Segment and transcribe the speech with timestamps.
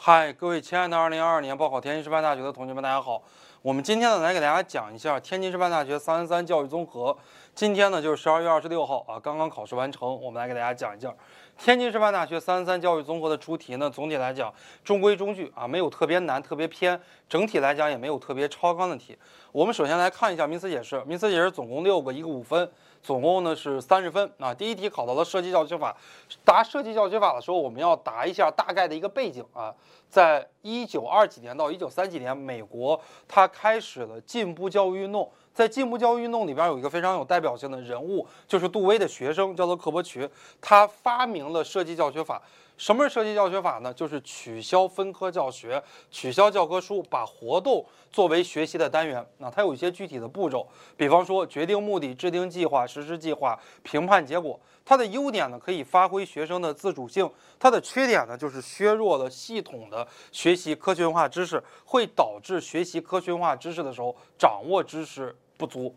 [0.00, 3.20] 嗨，各位亲爱的2022年报考天津师范大学的同学们，大家好。
[3.68, 7.14] 我们今天呢来给大家讲一下天津师范大学三三三教育综合。
[7.54, 11.14] 今天呢就是十二月二十六号啊，刚刚考试完成，我们来给大家讲一下
[11.58, 13.90] 天津师范大学三三三教育综合的出题呢。
[13.90, 14.50] 总体来讲
[14.82, 19.18] 中规中矩啊，没有特别难、特别偏，整体来讲也没有特别超纲的题。
[19.52, 22.70] 我们首先来看一下名词解释，名词解释总共六个，一个五分，
[23.02, 24.54] 总共呢是三十分啊。
[24.54, 25.94] 第一题考到了设计教学法，
[26.42, 29.74] 答设计教学法的时候，我们要答一下大概的一个背景啊，
[30.08, 35.30] 在一九二几年到一九三几年，美国他开始了进步教育运动。
[35.54, 40.28] 在进步教育运动里边有一个非常有代表性的人物，就是杜威的学生，叫做克伯渠，
[40.60, 42.40] 他发明了设计教学法。
[42.78, 43.92] 什么是设计教学法呢？
[43.92, 45.82] 就是取消分科教学，
[46.12, 49.22] 取消教科书，把活动作为学习的单元。
[49.38, 54.58] 那它有一些具体的步骤，比方说决定目的、制定计划、实施计划、评判结果。
[54.84, 57.26] 它的优点呢，可以发挥学生的自主性；
[57.58, 65.92] 它的缺点呢，就是削弱了系统的学习科学化知识，会导致学习科学化知识的时候掌握知识不足。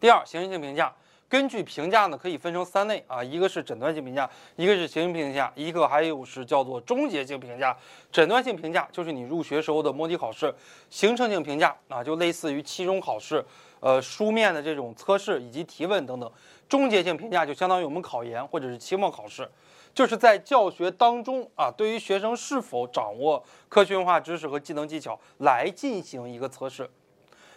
[0.00, 0.92] 第二，形式性评价。
[1.30, 7.74] 根据评价呢，可以分成三类啊，一个是诊断性评价，一个是形式评价，一个还有是叫做终结性评价。
[8.10, 10.52] 诊断性评价就是你入学时候的摸底考试，
[10.90, 13.44] 形成性评价啊，就类似于期中考试，
[13.78, 16.28] 呃，书面的这种测试以及提问等等。
[16.68, 19.48] 终结性评价就相当于我们考研或者是期末考试，
[19.94, 26.90] 就是在教学当中啊，对于学生是否掌握科学文化知识和技能技巧来进行一个测试。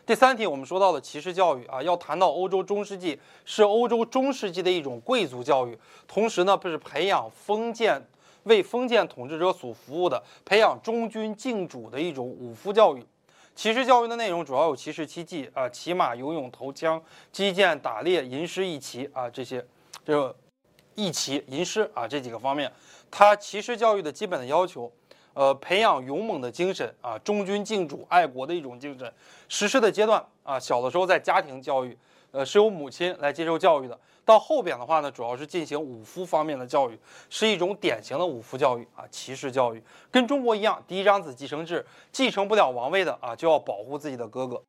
[0.06, 8.06] 第三题，我们说到了骑士教育啊，要谈到欧洲中世纪，是欧洲中世纪的一种贵族教育，同时呢，不是培养封建
[8.44, 13.06] 为封建统治者所服务的，培养忠君敬主的一种武夫教育。
[13.56, 19.66] 骑士教育的内容主要有骑士七技啊，骑马、游泳、投枪、击剑、打猎、吟诗一骑啊这些，
[20.06, 20.36] 这
[20.96, 22.70] 一骑吟诗啊这几个方面。
[23.10, 24.92] 它骑士教育的基本的要求。
[25.34, 29.12] 呃，培养勇猛的精神啊，忠君敬主、爱国的一种精神。
[29.50, 31.98] 实施的阶段啊，小的时候在家庭教育，
[32.32, 34.00] 呃，是由母亲来接受教育的。
[34.26, 36.98] 到后边的话呢，主要是进行武夫方面的教育，
[37.30, 39.84] 是一种典型的武夫教育啊，骑士教育。
[40.10, 44.64] 跟中国一样，嫡长子继承制，继承不了王位的啊，就要保护自己的哥哥。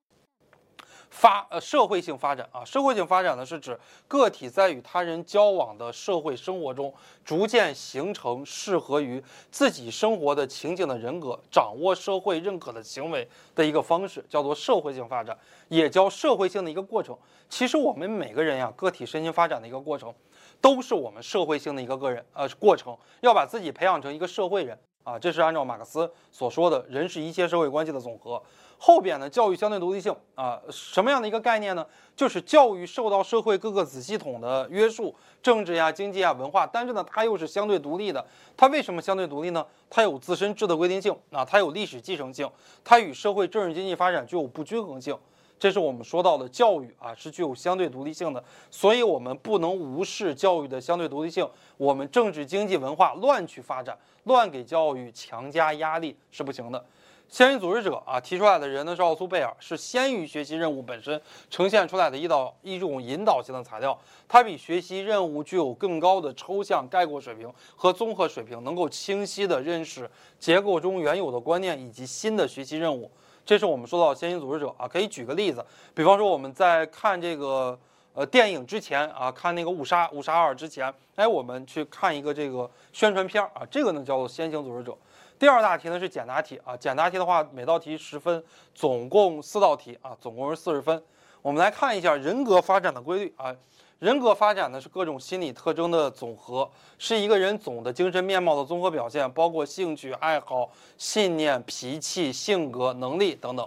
[1.11, 3.79] 发呃社会性发展啊，社会性发展呢是指
[4.09, 6.93] 个体在与他人交往的社会生活中，
[7.25, 15.37] 逐渐形成适合于自己生活的情景的人格，掌握社会认可的行为的一个方式，叫做社会性发展，
[15.69, 17.17] 也叫社会性的一个过程。
[17.49, 20.13] 其实我们每个人呀，个体身心发展的一个过程，
[20.61, 28.43] 都是我们社会性的一个个人呃过程，要把自己培养成一个社会人啊，这是按照马克思所说的人是一切社会关系的总和。
[28.77, 31.87] 后边呢，教育相对独立性啊，什么样的一个概念呢？
[32.17, 38.25] 就是教育受到社会各个子系统的约束，政治呀、经济呀、文化，但是呢，它又是相对独立的。
[38.57, 39.65] 它为什么相对独立呢？
[39.89, 42.51] 它有自身制的规定性啊，它有历史继承性，
[42.83, 45.17] 它与社会政治经济发展具有不均衡性。
[45.65, 51.49] 这是我们说到的教育啊，是具有相对独立性的，所以我们不能无视教育的相对独立性。
[51.79, 56.85] 我们政治、经济、文化乱去发展，乱给教育强加压力是不行的。
[57.31, 63.99] 先于组织者啊提出来的人呢是奥苏贝尔，是先于学习任务本身呈现出来的一道一种引导性的材料，
[64.29, 73.11] 它比学习任务具有更高的抽象概括水平和综合水平，能够清晰地认识结构中原有的观念以及新的学习任务。
[73.45, 77.79] 这是我们说到先行组织者啊，可以举个例子，比方说我们在看这个
[78.15, 84.97] 呃电影之前啊，看那个误杀误杀二之前，哎，我们去看一个这个宣传片啊，这个呢叫做先行组织者。
[85.39, 88.43] 第二大题呢是简答题啊，简答题的话每道题十分，
[88.75, 91.03] 总共四道题啊，总共是四十分。
[91.43, 93.55] 我们来看一下人格发展的规律啊，
[94.01, 96.69] 人格发展呢是各种心理特征的总和，
[96.99, 100.69] 是一个人总的精神面貌的综合表现，包括兴趣爱好、
[100.99, 103.67] 信念、脾气、性格、能力等等。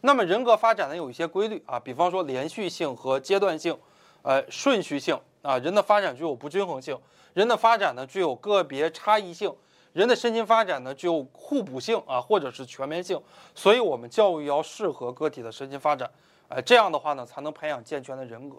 [0.00, 3.76] 那么人格发展呢有一些规律啊，比方说连续性和阶段性，
[4.22, 6.98] 呃顺序性啊，人的发展具有不均衡性，
[7.34, 9.54] 人的发展呢具有个别差异性。
[9.94, 13.20] 人的身心发展呢，具有互补性啊，或者是全面性，
[13.54, 16.08] 所以我们教育要适合个体的身心发展，
[16.48, 18.56] 哎，这样的话呢，才能培养健全的人格。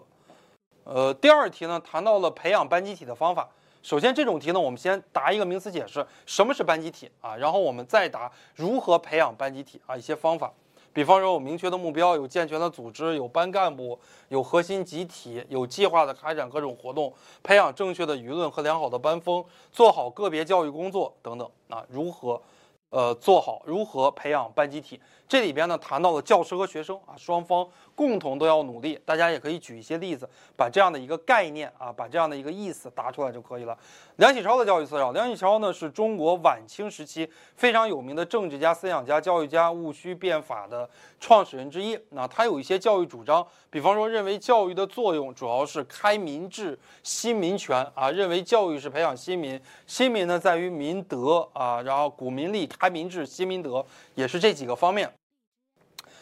[0.84, 3.48] 呃，第二题呢，谈到了培养班集体的方法。
[3.82, 7.34] 首先，这种题呢，我们先答一个名词解释，什么是班集体啊？
[7.36, 10.52] 然后我们再答如何培养班集体啊，一些方法。
[10.92, 13.98] 比方说，有明确的目标，有健全的组织，有班干部，
[14.28, 17.12] 有核心集体，有计划的开展各种活动，
[17.44, 21.84] 培养正确的舆论和良好的班风，做好个别教育工作等等啊。
[21.88, 22.42] 如何
[22.90, 27.64] 呃，做好如何培养班集体，这里边呢谈到了教师和学生啊，双方
[27.94, 28.98] 共同都要努力。
[29.04, 33.78] 大家也可以举一些例子，把这样的一个概念啊，把这样的一个意思答出来就可以了。
[34.16, 40.90] 梁启超的教育思想，梁启超呢是中国晚清时期非常有名的政治家、思想家、教育家，戊戌变法的
[41.20, 41.96] 创始人之一。
[42.08, 52.68] 那他有一些教育主张，比方说认为教育的作用主要是开民智、新民权啊，认为教育是培养新民，新民呢在于民德啊，然后鼓民利。
[52.80, 53.84] 开民智、兴民德
[54.14, 55.12] 也是这几个方面。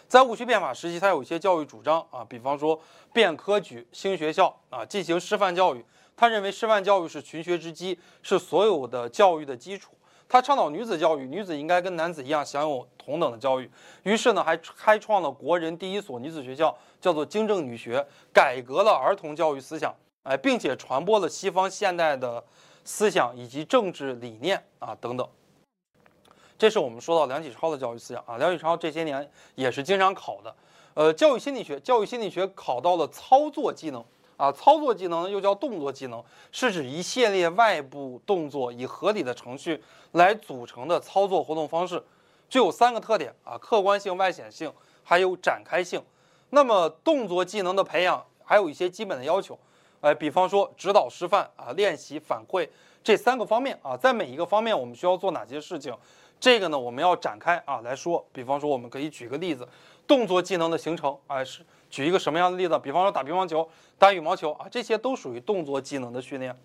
[0.08, 2.80] 在戊戌变法时期，他有一些教育主张啊，比方说
[3.12, 5.84] 变科举、兴学校啊，进行师范教育。
[6.16, 9.92] 他认为师范教育是群学之基，是所有的教育的基础。
[10.28, 13.70] 他倡导女子教育，女子应该跟男子一样享有同等的教育。
[14.02, 19.94] 于是呢，还开创了国人第一所女子学校，叫做京正女学，改革了儿童教育思想，
[20.24, 22.42] 哎，并且传播了西方现代的
[22.82, 25.28] 思想以及政治理念啊等等。
[26.58, 30.54] 这是我们说到梁启超的教育思想啊，梁启超这些年也是经常考的，
[30.94, 34.04] 呃，教育心理学，教育心理学考到了操作技能
[34.36, 39.80] 啊，操作技能又叫动作技能，是指一系列外部动作以合理的程序
[40.12, 42.02] 来组成的操作活动方式，
[42.48, 44.72] 具有三个特点啊，客观性、外显性，
[45.04, 46.02] 还有展开性。
[46.50, 49.56] 那么动作技能的培养还有一些基本的要求，
[50.00, 52.68] 哎，比方说指导示范啊、练习反馈
[53.04, 55.94] 这三个方面啊，在每一个方面我们需要做哪些事情？
[56.40, 58.24] 这个呢，我们要展开啊来说。
[58.32, 59.66] 比方说，我们可以举个例子，
[60.06, 62.78] 动作技能的形成啊，是举一个什么样的例子？
[62.78, 63.68] 比方说打乒乓球、
[63.98, 66.56] 打羽毛球啊，这些都属于动作技能的训练。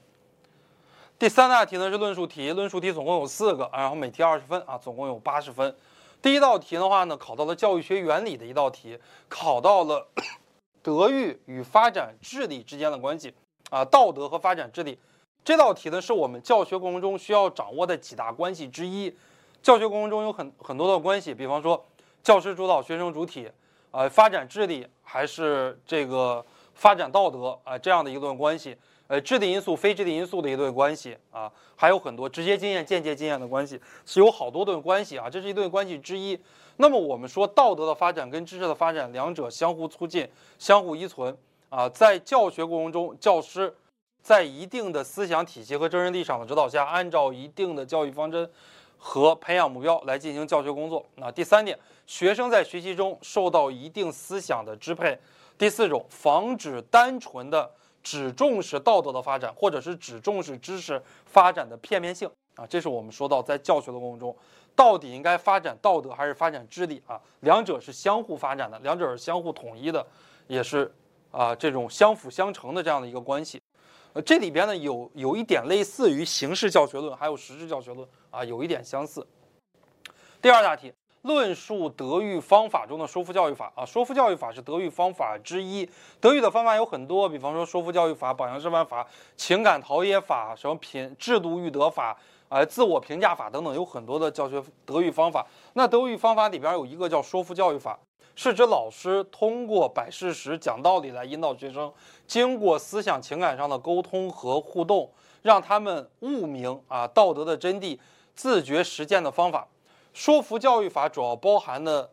[1.17, 5.73] 第三大题呢是论述题，论述题总共有四个，然后每题二十分啊，总共有八十分。
[6.21, 8.97] 第一道题的话呢，考到了教育学原理的一道题，
[9.27, 10.05] 考到了
[10.81, 13.33] 德育与发展智力之间的关系
[13.69, 14.99] 啊，道德和发展智力。
[15.45, 19.15] 这道题呢是我们教学过程中需要掌握的几大关系之一。
[19.63, 21.81] 教学过程中有很很多的关系，比方说
[22.21, 23.49] 教师主导，学生主体，
[23.91, 28.75] 呃，发展智力还是这个发展道德啊，这样的一段关系，
[29.07, 36.37] 呃，智力因素、非智力因素的一段关系啊，还有很多直接经验、间接经验的关系，是有好多段关系啊，这是一段关系之一。
[36.75, 40.27] 那么我们说道德的发展跟知识的发展，两者相互促进、
[40.59, 41.33] 相互依存
[41.69, 43.73] 啊，在教学过程中，教师
[44.21, 48.51] 在一定的思想体系和政治立场的指导下，按照一定的教育方针。
[49.05, 51.05] 和培养目标来进行教学工作。
[51.15, 51.77] 那第三点，
[52.07, 55.19] 学生在学习中受到一定思想的支配。
[55.57, 57.69] 第四种，防止单纯的
[58.01, 62.65] 只重视道德的发展，或者是只重视知识发展的片面性啊。
[62.65, 64.33] 这是我们说到在教学的过程中，
[64.73, 67.19] 到底应该发展道德还是发展智力啊？
[67.41, 70.03] 两者是相互发展的，两者是相互统一的，
[70.47, 70.89] 也是
[71.29, 73.61] 啊这种相辅相成的这样的一个关系。
[74.13, 79.25] 呃，这里边呢有有一点类似于形式教学论，还有实质教学论啊，有一点相似。
[80.39, 80.93] 第二大题，
[81.23, 85.89] 论述德育方法中的说服教育法啊，说服教育法是德育方法之一。
[86.19, 92.15] 德育的方法有很多，比方说说服教育法、榜样示范法、情感陶冶法、什么品制度育德法、
[92.49, 95.47] 呃自我评价法等等，有很多的教学德育方法。
[95.73, 97.97] 那德育方法里边有一个叫说服教育法。
[98.35, 101.91] 是指老师通过摆事实、讲道理来引导学生，
[102.25, 107.99] 经过思想情感上的沟通和互动，让他们悟明啊道德的真谛，
[108.35, 109.67] 自觉实践的方法。
[110.13, 112.09] 说服教育法主要包含的，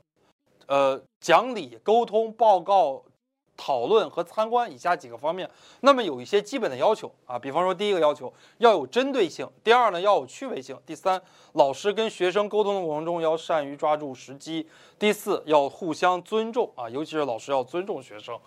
[0.67, 3.02] 呃，讲理、沟通、报告。
[3.62, 5.49] 讨论和参观以下几个方面，
[5.81, 11.21] 那么有一些基本的要求啊，比方说第一个要求要有针对性，第二呢要有趣味性，第三
[11.53, 14.67] 老师跟学生沟通的过程中要善于抓住时机，
[14.99, 18.40] 第四要互相尊重啊，尤其是老师要尊重学生。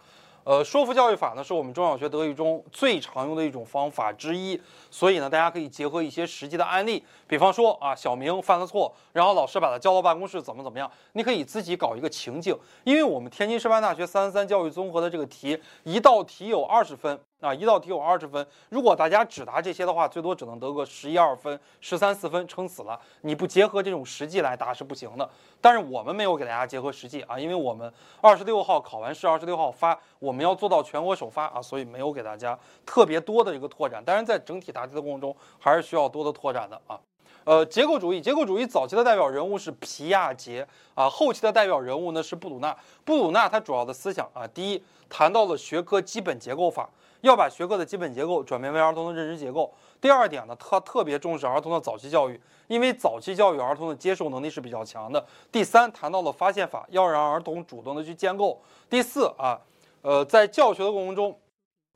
[0.46, 4.60] 呃，说服教育法呢，是我们中小学德育中最常用的一种方法之一。
[4.92, 10.90] 所以呢，大家可以结合一些实际的案例，比方说啊，小明犯了错，然后老师把他叫到办公室，怎么怎么样？
[11.14, 17.18] 你可以自己搞一个情景，因为我们天津师范大学三三教育综合的这个题，一道题有二十分。
[17.44, 22.98] 啊，一道题有二十分，如果大家只答这些的话，最多只能得个十一二分、十三四分，撑死了。
[23.22, 25.30] 你不结合这种实际来答是不行的。
[25.60, 34.02] 但是我们没有给大家结合实际啊，因为我们二十六号考完试，二十六号发，我们要做到全国首发啊，所以没有给大家特别多的一个拓展。
[34.06, 36.98] 但是在整体答题的过程中，还是需要多的拓展的啊。
[37.46, 42.74] 呃，结构主义，结构主义早期的代表人物是皮亚杰啊，后期的代表人物呢是布鲁纳。
[43.04, 46.90] 布鲁纳他主要的思想啊，第一谈到了学科基本结构法。
[47.24, 49.74] 要把学科的基本结构转变为儿童的认知结构。
[50.02, 55.26] 第二点呢，他特别重视儿童的早期教育，因为早期教育儿童的接受能力是比较强的。
[55.50, 58.62] 第三，谈到了发现法，要让儿童主动的去建构。
[58.90, 59.58] 第四啊，
[60.02, 61.40] 呃，在教学的过程中，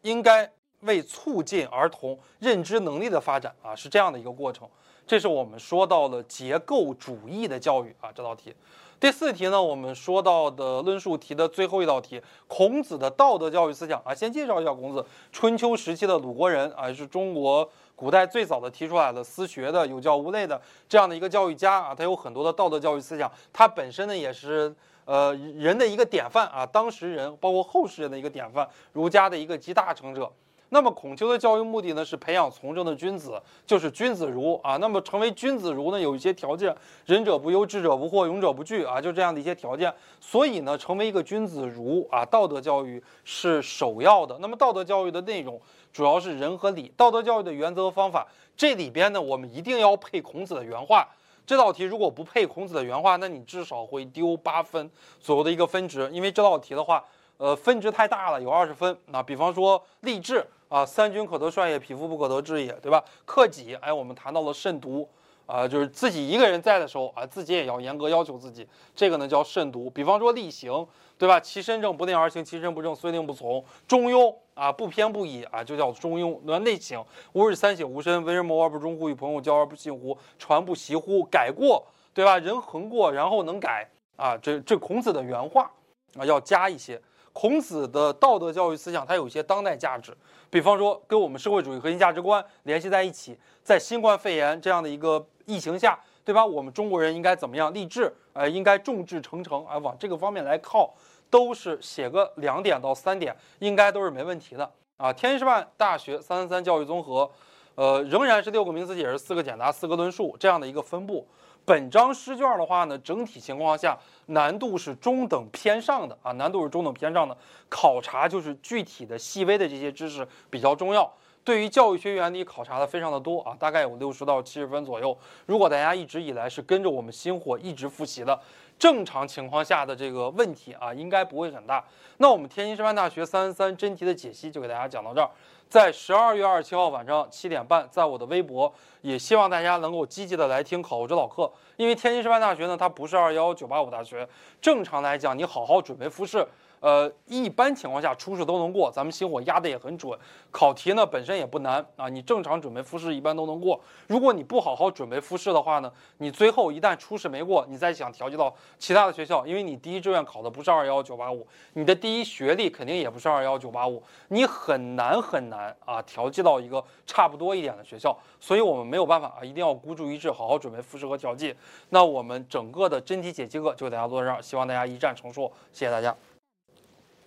[0.03, 0.49] 应该
[0.81, 4.65] 为促进儿童认知能力的发展啊，是这样的一个过程。
[5.05, 8.55] 这是我们说到了结构主义的教育啊，这道题。
[8.99, 24.73] 第四题呢，我们说到的论述题的最后一道题，孔子的道德教育思想啊，先介绍一下孔子，春秋时期的鲁国人啊，是中国古代最早的提出来的私学的有教无类的这样的一个教育家啊，他有很多的道德教育思想，他本身呢也是
[25.05, 30.31] 呃人的一个典范啊，当时人包括后世人的一个典范，儒家的一个集大成者。
[30.69, 34.75] 那么孔丘的教育目的呢，是培养从政的君子，就是君子儒啊。
[34.77, 39.93] 那么成为君子儒呢，有一些条件：仁者不忧，智者不惑，勇者不惧啊，就这样的一些条件。
[40.19, 44.37] 所以呢，成为一个君子儒啊，道德教育是首要的。
[44.41, 45.57] 那么道德教育的内容
[45.93, 46.91] 主要是仁和礼。
[46.97, 51.07] 道德教育的原则和方法，这里边呢，我们一定要配孔子的原话。
[51.45, 57.01] 这道题如果不配孔子的原话，那你至少会丢八分左右的一个分值，因为这道题的话，
[57.37, 58.97] 呃，分值太大了，有二十分。
[59.05, 60.45] 那比方说励志。
[60.69, 63.03] 啊，三军可得帅也，匹夫不可得志也，对吧？
[63.25, 65.07] 克己，哎，我们谈到了慎独，
[65.45, 69.89] 啊，就是自己一个人在的时候啊，自己也要严格要求自己，这个呢叫慎独。
[69.89, 70.85] 比方说厉行，
[71.17, 71.39] 对吧？
[71.39, 73.63] 其身正，不令而行；其身不正，虽令不从。
[73.87, 76.37] 中庸啊，不偏不倚啊，就叫中庸。
[76.43, 79.09] 那内省，吾日三省吾身：为人谋而不忠乎？
[79.09, 80.17] 与朋友交而不信乎？
[80.37, 81.23] 传不习乎？
[81.31, 82.37] 改过，对吧？
[82.37, 84.37] 人恒过，然后能改啊。
[84.37, 85.71] 这这孔子的原话
[86.17, 87.01] 啊，要加一些。
[87.39, 90.11] 孔子的道德教育思想，它有一些当代价值，
[90.49, 93.37] 比方说跟我们社会主义核心价值观联系在一起。
[93.61, 96.43] 在新冠肺炎这样的一个疫情下，对吧？
[96.43, 98.11] 我们中国人应该怎么样励志？
[98.33, 100.91] 呃，应该众志成城啊，往这个方面来靠，
[101.29, 105.13] 都是写个两点到三点，应该都是没问题的啊。
[105.13, 107.29] 天津师范大学三三三教育综合，
[107.77, 111.27] 呃，仍然是六个名词解释，四个简答，四个论述这样的一个分布。
[111.63, 117.37] 本章试卷的话呢，整体情况下难度是中等偏上的啊，难度是中等偏上的。
[117.69, 121.07] 考察就是具体的细微的这些知识比较重要。
[121.43, 125.15] 对于教育学原理考察的非常的多啊，大概有六十到七十分左右。
[125.45, 128.37] 如果大家一直以来是跟着我们星火一直复习的，
[128.79, 131.83] 正常情况下的这个问题啊，应该不会很大。
[132.17, 135.29] 那我们天津师范大学三三真题的解析就给大家讲到这儿。
[135.69, 141.51] 在十二月二十七号晚上七点半，在我的微博，也希望大家能够积极的来听考后指导课。
[141.75, 144.27] 因为天津师范大学呢，它不是二幺九八五大学，
[144.61, 146.47] 正常来讲，你好好准备复试。
[146.79, 150.17] 呃，一般情况下初试都能过，咱们星火压的也很准，
[150.51, 153.79] 考题呢本身也不难啊，你正常准备复试一般都能过。
[154.07, 171.55] 如果你不好好准备复试的话呢，你最后一旦初试没过，你再想调剂到其他的学校，因为你第一志愿考的不是二幺九八五，你的第一学历肯定也不是二幺九八五，你很难很难啊调剂到一个差不多一点的学校，所以我们没有办法啊，一定要孤注一掷，好好准备复试和调剂。
[171.89, 176.15] 那我们整个的真题解析课就给大家做到这儿，希望大家一战成硕，谢谢大家。